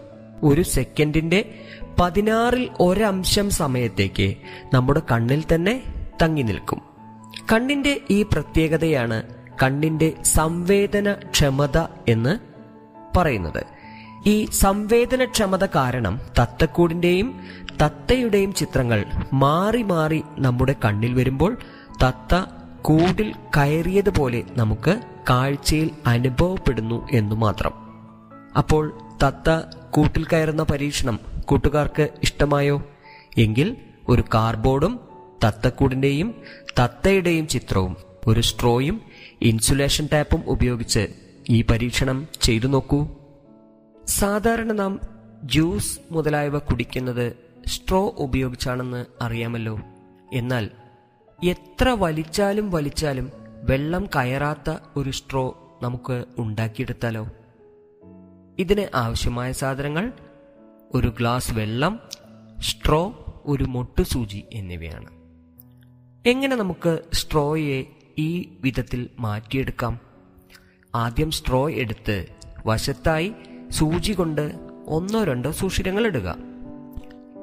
ഒരു 0.44 0.62
സെക്കൻഡിന്റെ 0.62 1.62
പതിനാറിൽ 2.00 2.70
ഒരംശം 2.80 3.50
സമയത്തേക്ക് 3.50 4.36
നമ്മുടെ 4.74 5.02
കണ്ണിൽ 5.12 5.44
തന്നെ 5.56 5.84
തങ്ങി 6.22 6.42
നിൽക്കും. 6.42 6.82
കണ്ണിന്റെ 7.54 8.02
ഈ 8.10 8.24
പ്രത്യേകതയാണ് 8.24 9.24
കണ്ണിന്റെ 9.64 10.14
സംവേദന 10.24 11.14
ക്ഷമത 11.14 11.78
എന്ന് 12.08 12.40
പറയുന്നത്. 13.18 13.64
ഈ 14.26 14.46
സംവേദനക്ഷമത 14.46 15.66
കാരണം 15.66 16.20
തത്തക്കൂടിന്റെയും 16.40 17.40
തത്തയുടെയും 17.82 18.54
ചിത്രങ്ങൾ 18.54 19.06
മാറി 19.34 19.82
മാറി 19.82 20.24
നമ്മുടെ 20.38 20.76
കണ്ണിൽ 20.86 21.14
വരുമ്പോൾ 21.14 21.58
തത്ത 22.04 22.46
കൂടിൽ 22.88 23.34
കയറിയതുപോലെ 23.58 24.44
നമുക്ക് 24.58 25.02
കാഴ്ചയിൽ 25.30 25.92
അനുഭവപ്പെടുന്നു 26.06 27.08
എന്നു 27.12 27.36
മാത്രം. 27.36 27.72
അപ്പോൾ 28.58 28.98
തത്ത 29.24 29.78
കൂട്ടിൽ 29.92 30.26
കയറുന്ന 30.26 30.64
പരീക്ഷണം 30.64 31.20
കൂട്ടുകാർക്ക് 31.46 32.10
ഇഷ്ടമായോ? 32.24 32.84
എങ്കിൽ 33.38 33.78
ഒരു 34.08 34.24
കാർബോർഡും 34.34 35.00
തത്തക്കൂടിന്റെയും 35.44 36.36
തത്തയുടെയും 36.80 37.48
ചിത്രവും 37.48 37.98
ഒരു 38.28 38.42
സ്ട്രോയും 38.42 39.02
ഇൻസുലേഷൻ 39.42 40.08
ടാപ്പും 40.14 40.44
ഉപയോഗിച്ച് 40.48 41.08
ഈ 41.50 41.62
പരീക്ഷണം 41.62 42.28
ചെയ്തു 42.42 42.68
നോക്കൂ. 42.68 43.08
സാധാരണ 44.08 44.72
നാം 44.72 45.00
ജ്യൂസ് 45.44 46.00
മുതലായവ 46.12 46.58
കുടിക്കുന്നത് 46.58 47.34
സ്ട്രോ 47.68 48.16
ഉപയോഗിച്ചാണെന്ന് 48.18 49.06
അറിയാമല്ലോ. 49.22 49.80
എന്നാൽ 50.34 50.70
എത്ര 51.44 51.90
വലിച്ചാലും 51.90 52.72
വലിച്ചാലും 52.72 53.32
വെള്ളം 53.64 54.06
കയറാത്ത 54.16 54.78
ഒരു 54.96 55.10
സ്ട്രോ 55.10 55.78
നമുക്ക് 55.82 56.26
ഉണ്ടാക്കിയെടുത്താലോ? 56.38 57.28
ഇതിന് 58.60 58.88
ആവശ്യമായ 58.96 59.52
സാധനങ്ങൾ 59.52 60.14
ഒരു 60.94 61.08
ഗ്ലാസ് 61.20 61.54
വെള്ളം 61.54 62.00
സ്ട്രോ 62.60 63.26
ഒരു 63.46 63.64
മൊട്ടു 63.64 64.02
സൂചി 64.02 64.44
എന്നിവയാണ്. 64.54 65.10
എങ്ങനെ 66.30 66.56
നമുക്ക് 66.56 67.00
സ്ട്രോയെ 67.14 67.84
ഈ 68.18 68.58
വിധത്തിൽ 68.62 69.10
മാറ്റിയെടുക്കാം? 69.20 70.00
ആദ്യം 70.96 71.32
സ്ട്രോ 71.32 71.70
എടുത്ത് 71.70 72.26
വശത്തായി 72.66 73.34
സൂചി 73.70 74.12
കൊണ്ട് 74.12 74.54
ഒന്നോ 74.88 75.24
രണ്ടോ 75.24 75.52
സുഷിരങ്ങൾ 75.52 76.06
ഇടുക. 76.06 76.36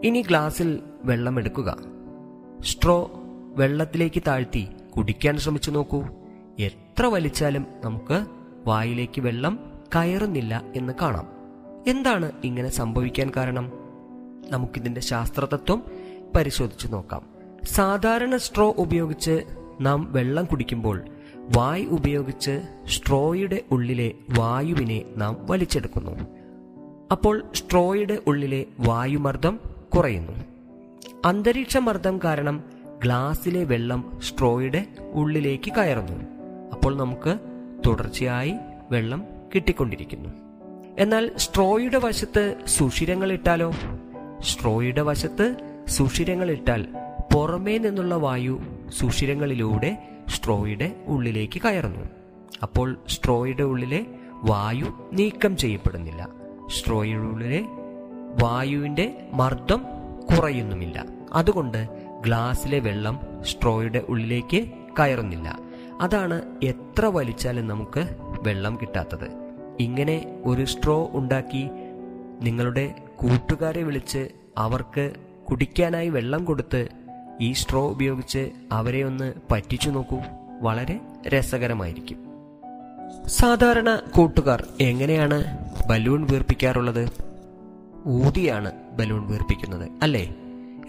ഇനി 0.04 0.22
ഗ്ലാസ്സിൽ 0.22 0.82
വെള്ളം 1.04 1.38
എടുക്കുക. 1.38 1.76
സ്ട്രോ 2.64 3.20
വെള്ളത്തിലേക്ക് 3.54 4.22
താഴ്ത്തി 4.26 4.68
കുടിക്കാൻ 4.96 5.38
ശ്രമിച്ചു 5.38 5.70
നോക്കൂ. 5.70 6.04
എത്ര 6.58 7.06
വലിച്ചാലും 7.06 7.66
നമുക്ക് 7.84 8.26
വായിലേക്ക് 8.66 9.20
വെള്ളം 9.20 9.58
കയറുന്നില്ല 9.96 10.62
എന്ന് 10.76 10.92
കാണാം. 11.02 11.28
എന്താണ് 11.86 12.32
ഇങ്ങനെ 12.44 12.68
സംഭവിക്കാൻ 12.68 13.32
കാരണം? 13.36 13.72
നമുക്കിതിന്റെ 14.50 15.00
ശാസ്ത്രതത്വം 15.00 15.82
പരിശോധിച്ചു 16.36 16.88
നോക്കാം. 16.88 17.22
സാധാരണ 17.64 18.36
സ്ട്രോ 18.36 18.74
ഉപയോഗിച്ച് 18.78 19.44
നാം 19.80 20.12
വെള്ളം 20.12 20.44
കുടിക്കുമ്പോൾ 20.44 21.02
വായ് 21.56 21.86
ഉപയോഗിച്ച് 21.86 22.60
സ്ട്രോയുടെ 22.86 23.62
ഉള്ളിലെ 23.70 24.12
വായുവിനെ 24.30 25.02
നാം 25.16 25.36
വലിച്ചെടുക്കുന്നു. 25.40 26.26
അപ്പോൾ 27.12 27.42
സ്ട്രോയുടെ 27.54 28.18
ഉള്ളിലെ 28.26 28.64
വായുമർദ്ദം 28.80 29.60
കുറയുന്നു. 29.96 30.32
അന്തരീക്ഷ 31.24 31.76
മർദ്ദം 31.76 32.20
കാരണം 32.24 32.73
ഗ്ലാസ്സിലെ 33.04 33.64
വെള്ളം 33.64 34.18
സ്ട്രോയുടെ 34.22 34.86
ഉള്ളിലേക്ക് 35.12 35.72
കയറുന്നു. 35.72 36.24
അപ്പോൾ 36.72 36.96
നമുക്ക് 36.96 37.38
തുടർച്ചയായി 37.86 38.54
വെള്ളം 38.90 39.24
കിട്ടിക്കൊണ്ടിരിക്കുന്നു. 39.54 40.28
എന്നാൽ 40.98 41.30
സ്ട്രോയുടെ 41.36 41.98
വശത്ത് 41.98 42.54
സുഷിരങ്ങൾ 42.66 43.32
ഇട്ടാലോ? 43.32 43.72
സ്ട്രോയുടെ 44.40 45.02
വശത്ത് 45.02 45.56
സുഷിരങ്ങൾ 45.88 46.50
ഇട്ടാൽ 46.50 46.86
പുറമേ 47.34 47.78
നിന്നുള്ള 47.78 48.14
വായു 48.14 48.60
സുഷിരങ്ങളിലൂടെ 48.88 49.98
സ്ട്രോയുടെ 50.28 50.96
ഉള്ളിലേക്ക് 51.06 51.62
കയറുന്നു. 51.62 52.04
അപ്പോൾ 52.62 53.00
സ്ട്രോയുടെ 53.08 53.62
ഉള്ളിലെ 53.62 54.06
വായു 54.42 55.10
നീക്കം 55.12 55.56
ചെയ്യപ്പെടുന്നില്ല. 55.56 56.28
സ്ട്രോയുടെ 56.68 57.26
ഉള്ളിലെ 57.26 57.64
വായുവിന്റെ 58.42 59.28
മർദ്ദം 59.32 59.84
കുറയുന്നുമില്ല. 60.36 61.04
അതുകൊണ്ട് 61.32 62.03
ഗ്ലാസ്സിലെ 62.24 62.78
വെള്ളം 62.78 63.20
സ്ട്രോയുടെ 63.44 63.98
ഉള്ളിലേക്ക് 64.08 64.68
കയറുന്നില്ല. 64.98 65.58
അതാണ് 66.00 66.42
എത്ര 66.62 67.06
വലിച്ചാലും 67.06 67.68
നമുക്ക് 67.68 68.16
വെള്ളം 68.42 68.78
കിട്ടാത്തത്. 68.82 69.28
ഇങ്ങനെ 69.80 70.42
ഒരു 70.44 70.64
സ്ട്രോ 70.64 71.10
ഉണ്ടാക്കി 71.12 71.68
നിങ്ങളുടെ 72.42 72.94
കൂട്ടുകാരെ 73.16 73.82
വിളിച്ച് 73.82 74.28
അവർക്ക് 74.58 75.12
കുടിക്കാനായി 75.50 76.08
വെള്ളം 76.08 76.44
കൊടുത്ത് 76.44 76.88
ഈ 77.40 77.52
സ്ട്രോ 77.52 77.90
ഉപയോഗിച്ച് 77.90 78.50
അവരെ 78.72 79.02
ഒന്ന് 79.02 79.32
പറ്റിച്ചു 79.50 79.90
നോക്കൂ. 79.90 80.18
വളരെ 80.60 81.00
രസകരമായിരിക്കും. 81.28 82.18
സാധാരണ 83.26 83.94
കൂട്ടുകാർ 83.94 84.66
എങ്ങനെയാണ് 84.80 85.58
ബലൂൺ 85.90 86.26
വീർപ്പിക്കാറുള്ളത്? 86.30 87.08
ഊതിയാണ് 88.08 88.72
ബലൂൺ 88.72 89.26
വീർപ്പിക്കുന്നത് 89.26 89.90
അല്ലേ? 90.02 90.34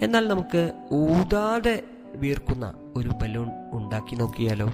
എന്നാൽ 0.02 0.28
നമുക്ക് 0.28 0.72
ഊതാതെ 0.92 1.84
വീർക്കുന്ന 2.16 2.74
ഒരു 2.96 3.10
ബലൂൺ 3.10 3.50
ഉണ്ടാക്കി 3.72 4.16
നോക്കിയാലോ? 4.16 4.74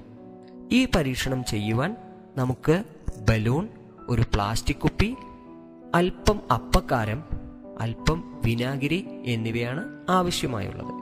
ഈ 0.71 0.87
പരീക്ഷണം 0.95 1.43
ചെയ്യുവാൻ 1.43 1.95
നമുക്ക് 2.37 2.83
ബലൂൺ 3.29 3.67
ഒരു 4.09 4.21
പ്ലാസ്റ്റിക് 4.21 4.77
കുപ്പി 4.77 5.15
അല്പം 5.95 6.39
അപ്പക്കാരം 6.53 7.23
അല്പം 7.79 8.41
വിനാഗിരി 8.45 9.05
എന്നിവയാണ് 9.25 10.05
ആവശ്യമായുള്ളത്. 10.09 11.01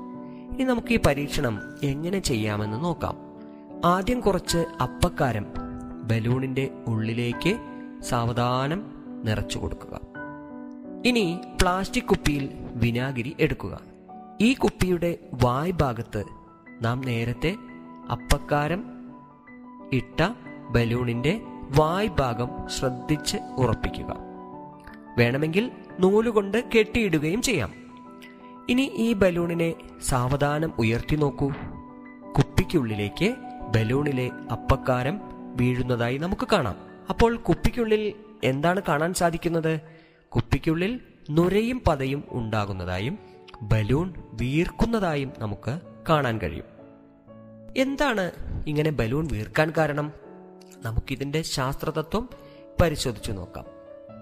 ഇനി 0.54 0.64
നമുക്ക് 0.64 0.94
ഈ 0.94 1.00
പരീക്ഷണം 1.06 1.60
എങ്ങനെ 1.84 2.20
ചെയ്യാമെന്ന് 2.20 2.84
നോക്കാം. 2.84 3.18
ആദ്യം 3.86 4.20
കുറച്ച് 4.20 4.58
അപ്പക്കാരം 4.58 5.46
ബലൂണിന്റെ 6.04 6.70
ഉള്ളിലേക്ക് 6.88 7.58
സാവധാനം 8.02 8.84
നിറച്ചു 9.24 9.60
കൊടുക്കുക. 9.60 10.00
ഇനി 11.06 11.40
പ്ലാസ്റ്റിക് 11.62 12.04
കുപ്പിയിൽ 12.04 12.50
വിനാഗിരി 12.74 13.36
എടുക്കുക. 13.40 13.89
ഈ 14.42 14.54
കുപ്പിയുടെ 14.54 15.18
വായ് 15.44 15.72
ഭാഗത്ത് 15.72 16.26
നാം 16.82 17.02
നേരത്തെ 17.02 17.56
അപ്പക്കാരം 18.12 18.84
ഇട്ട 19.94 20.28
ബലൂണിന്റെ 20.70 21.42
വായ് 21.78 22.08
ഭാഗം 22.08 22.50
ശ്രദ്ധിച്ച് 22.68 23.38
ഉറപ്പിക്കുക. 23.58 24.16
വേണമെങ്കിൽ 25.18 25.72
നൂലുകൊണ്ട് 26.00 26.64
കെട്ടിയിടുകയും 26.78 27.42
ചെയ്യാം. 27.42 27.74
ഇനി 28.70 28.82
ഈ 28.82 29.14
ബലൂണിനെ 29.14 29.74
സാവധാനം 30.02 30.74
ഉയർത്തി 30.78 31.16
നോക്കൂ. 31.16 31.52
കുപ്പിക്കുള്ളിലേക്ക് 32.38 33.36
ബലൂണിലെ 33.76 34.32
അപ്പക്കാരം 34.52 35.20
വീഴുന്നതായി 35.56 36.18
നമുക്ക് 36.18 36.48
കാണാം. 36.52 36.76
അപ്പോൾ 37.10 37.36
കുപ്പിക്കുള്ളിൽ 37.36 38.14
എന്താണ് 38.44 38.82
കാണാൻ 38.88 39.14
സാധിക്കുന്നത്? 39.14 39.82
കുപ്പിക്കുള്ളിൽ 40.36 41.00
നുരയും 41.30 41.82
പതയും 41.88 42.24
ഉണ്ടാകുന്നതായും 42.30 43.20
ബലൂൺ 43.62 44.14
വീർക്കുന്നതായും 44.34 45.34
നമുക്ക് 45.40 45.80
കാണാൻ 46.10 46.38
കഴിയും. 46.38 46.66
എന്താണ് 47.78 48.32
ഇങ്ങനെ 48.68 48.92
ബലൂൺ 48.92 49.28
വീർക്കാൻ 49.32 49.74
കാരണം? 49.78 50.12
നമുക്കിതിന്റെ 50.84 51.42
ശാസ്ത്രതത്വം 51.42 52.30
പരിശോധിച്ചു 52.82 53.32
നോക്കാം. 53.32 53.66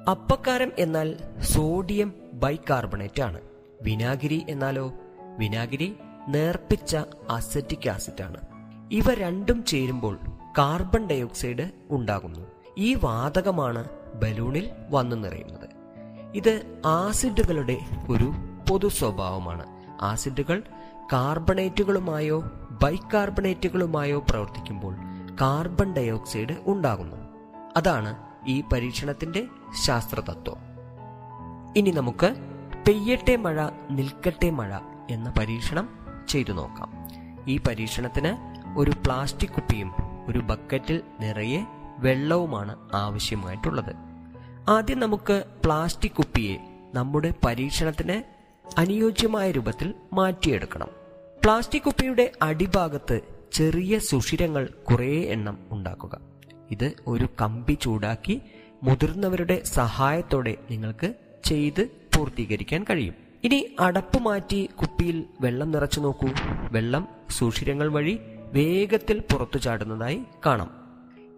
അപ്പക്കാരം 0.09 0.71
എന്നാൽ 0.79 1.15
സോഡിയം 1.41 2.13
ബൈകാർബണേറ്റ് 2.33 3.21
ആണ് 3.21 3.41
വിനാഗിരി 3.81 4.45
എന്നാലോ? 4.49 4.93
വിനാഗിരി 5.37 5.95
നേർപ്പിച്ച 6.27 6.97
അസറ്റിക് 7.29 7.89
ആസിഡ് 7.89 8.23
ആണ് 8.23 8.37
ഇവ 8.91 9.13
രണ്ടും 9.13 9.65
ചേരുമ്പോൾ 9.65 10.19
കാർബൺ 10.57 11.07
ഡയോക്സൈഡ് 11.07 11.71
ഉണ്ടാകുന്നു. 11.89 12.39
ഈ 12.77 12.93
വാതകമാണ് 12.93 13.85
ബലൂണിൽ 14.15 14.69
വന്നു 14.89 15.15
നിറയുന്നത്. 15.15 15.69
ഇത് 16.35 16.81
ആസിഡുകളുടെ 16.85 17.77
ഒരു 18.09 18.31
പൊതു 18.69 18.87
സ്വഭാവമാണ് 18.87 19.65
ആസിഡുകൾ 20.01 20.63
കാർബണേറ്റുകളുമായോ 21.13 22.43
ബൈകാർബണേറ്റുകളുമായോ 22.83 24.19
പ്രവർത്തിക്കുമ്പോൾ 24.29 24.95
കാർബൺ 25.41 25.93
ഡയോക്സൈഡ് 25.93 26.55
ഉണ്ടാകുന്നു. 26.67 27.15
അതാണ് 27.77 28.15
ഈ 28.47 28.63
പരീക്ഷണത്തിന്റെ 28.73 29.47
ശാസ്ത്രതത്വം. 29.85 30.57
ഇനി 31.77 31.91
നമുക്ക് 31.91 32.35
പെയ്യട്ടെ 32.87 33.35
മഴ 33.35 33.69
നിൽക്കട്ടെ 33.91 34.49
മഴ 34.49 34.79
എന്ന 35.09 35.33
പരീക്ഷണം 35.39 35.89
ചെയ്തു 36.29 36.53
നോക്കാം. 36.53 36.93
ഈ 37.47 37.59
പരീക്ഷണത്തിന് 37.67 38.57
ഒരു 38.79 38.91
പ്ലാസ്റ്റിക് 38.91 39.49
കുപ്പിയും 39.49 39.93
ഒരു 40.27 40.39
ബക്കറ്റിൽ 40.39 41.01
നിറയെ 41.19 41.65
വെള്ളവുമാണ് 41.97 42.75
ആവശ്യമായിട്ടുള്ളത്. 42.93 43.95
ആദ്യം 44.69 44.99
നമുക്ക് 44.99 45.43
പ്ലാസ്റ്റിക് 45.65 46.11
കുപ്പിയെ 46.11 46.57
നമ്മുടെ 46.93 47.33
പരീക്ഷണത്തിന് 47.45 48.36
അനുയോജ്യമായ 48.77 49.51
രൂപത്തിൽ 49.51 49.93
മാറ്റിയെടുക്കണം. 50.13 50.87
പ്ലാസ്റ്റിക് 51.43 51.81
കുപ്പിയുടെ 51.81 52.31
അടിഭാഗത്ത് 52.41 53.21
ചെറിയ 53.53 53.99
സുഷിരങ്ങൾ 53.99 54.69
കുറേ 54.91 55.21
എണ്ണം 55.21 55.59
ഉണ്ടാക്കുക. 55.71 56.19
ഇത് 56.71 56.93
ഒരു 57.07 57.29
കമ്പി 57.41 57.77
ചൂടാക്കി 57.81 58.41
മുതിർന്നവരുടെ 58.83 59.61
സഹായത്തോടെ 59.63 60.57
നിങ്ങൾക്ക് 60.71 61.13
ചെയ്ത് 61.45 61.89
പൂർത്തീകരിക്കാൻ 62.15 62.85
കഴിയും. 62.89 63.13
ഇനി 63.43 63.75
അടപ്പ് 63.79 64.19
മാറ്റി 64.19 64.69
കുപ്പിയിൽ 64.81 65.23
വെള്ളം 65.41 65.71
നിറച്ചു 65.71 65.99
നോക്കൂ. 65.99 66.27
വെള്ളം 66.71 67.07
സുഷിരങ്ങൾ 67.29 67.87
വഴി 67.87 68.19
വേഗത്തിൽ 68.53 69.19
പുറത്തു 69.19 69.57
ചാടുന്നതായി 69.57 70.23
കാണാം. 70.45 70.71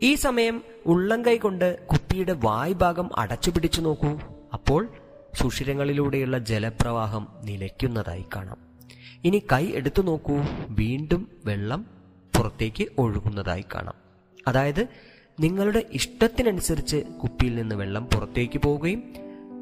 ഈ 0.02 0.16
സമയം 0.16 0.62
ഉള്ളംകൈ 0.86 1.38
കൊണ്ട് 1.38 1.88
കുപ്പിയുടെ 1.88 2.34
വായ്ഭാഗം 2.34 3.20
അടച്ചു 3.20 3.52
പിടിച്ചു 3.52 3.82
നോക്കൂ. 3.82 4.20
അപ്പോൾ 4.54 4.90
സുഷിരങ്ങളിലൂടെയുള്ള 5.36 6.38
ജലപ്രവാഹം 6.38 7.28
നിലയ്ക്കുന്നതായി 7.44 8.26
കാണാം. 8.36 8.58
ഇനി 9.24 9.44
കൈ 9.52 9.72
എടുത്തു 9.74 10.02
നോക്കൂ. 10.02 10.42
വീണ്ടും 10.70 11.28
വെള്ളം 11.46 11.86
പുറത്തേക്ക് 12.38 12.88
ഒഴുകുന്നതായി 12.98 13.66
കാണാം. 13.76 13.94
അതായത് 14.48 14.88
നിങ്ങളുടെ 15.40 15.86
ഇഷ്ടത്തിനനുസരിച്ച് 15.92 16.96
കുപ്പിയിൽ 16.96 17.56
നിന്ന് 17.56 17.76
വെള്ളം 17.76 18.06
പുറത്തേക്ക് 18.06 18.58
പോവുകയും 18.58 19.04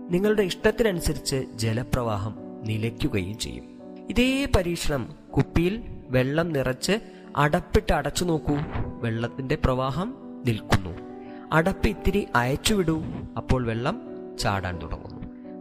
നിങ്ങളുടെ 0.10 0.42
ഇഷ്ടത്തിനനുസരിച്ച് 0.42 1.46
ജലപ്രവാഹം 1.56 2.36
നിലയ്ക്കുകയും 2.64 3.38
ചെയ്യും. 3.38 3.64
ഇതേ 4.10 4.48
പരീക്ഷണം 4.56 5.16
കുപ്പിയിൽ 5.38 5.84
വെള്ളം 6.10 6.50
നിറച്ച് 6.50 7.00
അടപ്പിട്ട് 7.36 7.94
അടച്ചു 7.94 8.26
നോക്കൂ. 8.26 8.58
വെള്ളത്തിന്റെ 8.76 9.56
പ്രവാഹം 9.56 10.16
നിൽക്കുന്നു. 10.46 11.08
അടപ്പ് 11.52 11.88
ഇത്തിരി 11.88 12.28
അയച്ചുവിടൂ 12.36 13.04
അപ്പോൾ 13.38 13.66
വെള്ളം 13.66 14.02
ചാടാൻ 14.40 14.82
തുടങ്ങുന്നു 14.82 15.07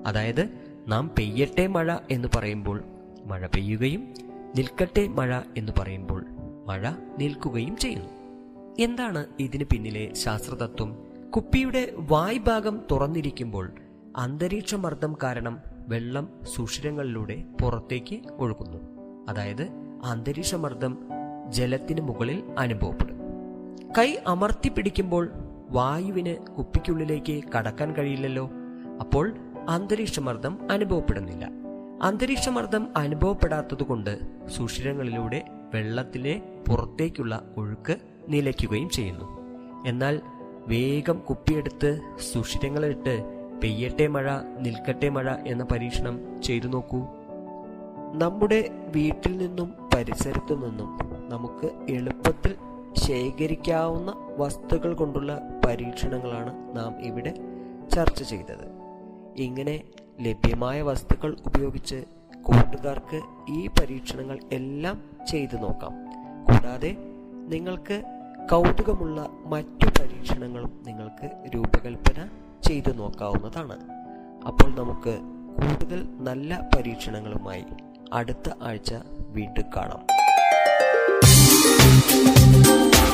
അതായത് 0.07 0.49
നാം 0.88 1.11
പെയ്യട്ടെ 1.19 1.66
മഴ 1.66 1.97
എന്ന് 2.11 2.29
പറയുമ്പോൾ 2.37 2.85
മഴ 3.25 3.47
പെയ്യുകയും 3.47 4.14
നിൽക്കട്ടെ 4.57 5.09
മഴ 5.09 5.40
എന്ന് 5.57 5.73
പറയുമ്പോൾ 5.79 6.25
മഴ 6.66 6.90
നിൽക്കുകയും 7.19 7.77
ചെയ്യുന്നു. 7.77 8.09
എന്താണ് 8.79 9.27
ഇതിന് 9.40 9.64
പിന്നിലെ 9.64 10.14
ശാസ്ത്രതത്വം? 10.14 11.07
കുപ്പിയുടെ 11.37 11.92
വായ് 11.97 12.38
ഭാഗം 12.38 12.81
തുറന്നിരിക്കുമ്പോൾ 12.90 13.73
അന്തരീക്ഷ 14.16 14.75
മർദ്ദം 14.75 15.16
കാരണം 15.23 15.61
വെള്ളം 15.88 16.29
സുഷിരങ്ങളിലൂടെ 16.42 17.45
പുറത്തേക്ക് 17.62 18.21
ഒഴുകുന്നു. 18.31 18.79
അതായത് 19.29 19.69
അന്തരീക്ഷ 20.05 20.55
മർദ്ദം 20.55 20.99
ജലത്തിന് 21.49 22.01
മുകളിൽ 22.01 22.42
അനുഭവപ്പെടും. 22.59 23.16
കൈ 23.99 24.16
അമർത്തി 24.27 24.69
പിടിക്കുമ്പോൾ 24.69 25.29
വായുവിന് 25.71 26.37
കുപ്പിക്കുള്ളിലേക്ക് 26.37 27.42
കടക്കാൻ 27.57 27.92
കഴിയില്ലല്ലോ. 27.92 28.51
അപ്പോൾ 29.01 29.46
അന്തരീക്ഷമർദ്ദം 29.68 30.70
അനുഭവപ്പെടുന്നില്ല. 30.70 31.48
അന്തരീക്ഷമർദ്ദം 32.02 32.88
അനുഭവപ്പെടാത്തതുകൊണ്ട് 32.96 34.18
സുഷിരങ്ങളിലൂടെ 34.48 35.44
വെള്ളത്തിലെ 35.74 36.42
പുറത്തേക്കുള്ള 36.68 37.42
ഒഴുക്ക് 37.57 37.96
നിലയ്ക്കുകയും 38.29 38.88
ചെയ്യുന്നു. 38.88 39.24
എന്നാൽ 39.87 40.20
വേഗം 40.68 41.18
കുപ്പിയെടുത്ത് 41.18 42.00
സുഷിരങ്ങളിട്ട് 42.33 43.24
പെയ്യട്ടെ 43.62 44.07
മഴ 44.07 44.31
നിൽക്കട്ടെ 44.61 45.09
മഴ 45.09 45.35
എന്ന 45.46 45.64
പരീക്ഷണം 45.64 46.42
ചെയ്തു 46.42 46.66
നോക്കൂ. 46.66 46.98
നമ്മുടെ 48.22 48.70
വീട്ടിൽ 48.96 49.37
നിന്നും 49.37 49.74
പരിസരത്തു 49.94 50.55
നിന്നും 50.55 50.98
നമുക്ക് 51.29 51.92
എളുപ്പത്തിൽ 51.92 52.57
ശേഖരിക്കാവുന്ന 52.98 54.14
വസ്തുക്കൾ 54.38 54.94
കൊണ്ടുള്ള 54.94 55.40
പരീക്ഷണങ്ങളാണ് 55.66 56.76
നാം 56.76 57.02
ഇവിടെ 57.02 57.35
ചർച്ച 57.94 58.22
ചെയ്തത്. 58.22 58.76
ഇങ്ങനെ 59.38 59.81
ലഭ്യമായ 60.20 60.83
വസ്തുക്കൾ 60.83 61.37
ഉപയോഗിച്ച് 61.46 62.05
കൂട്ടുകാർക്ക് 62.42 63.20
ഈ 63.49 63.66
പരീക്ഷണങ്ങൾ 63.66 64.38
എല്ലാം 64.53 65.03
ചെയ്തു 65.31 65.57
നോക്കാം. 65.57 65.92
കൂടാതെ 66.44 66.96
നിങ്ങൾക്ക് 67.49 68.03
കൗതുകമുള്ള 68.51 69.29
മറ്റു 69.44 69.87
പരീക്ഷണങ്ങളും 69.87 70.83
നിങ്ങൾക്ക് 70.87 71.31
രൂപകൽപ്പന 71.55 72.29
ചെയ്തു 72.62 72.90
നോക്കാവുന്നതാണ്. 72.90 73.77
അപ്പോൾ 74.46 74.75
നമുക്ക് 74.75 75.18
കൂടുതൽ 75.62 76.09
നല്ല 76.18 76.68
പരീക്ഷണങ്ങളുമായി 76.77 77.64
അടുത്ത 78.12 78.51
ആഴ്ച 78.62 78.94
വീണ്ടും 79.29 79.64
കാണാം. 79.77 80.07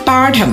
പാഠം. 0.08 0.52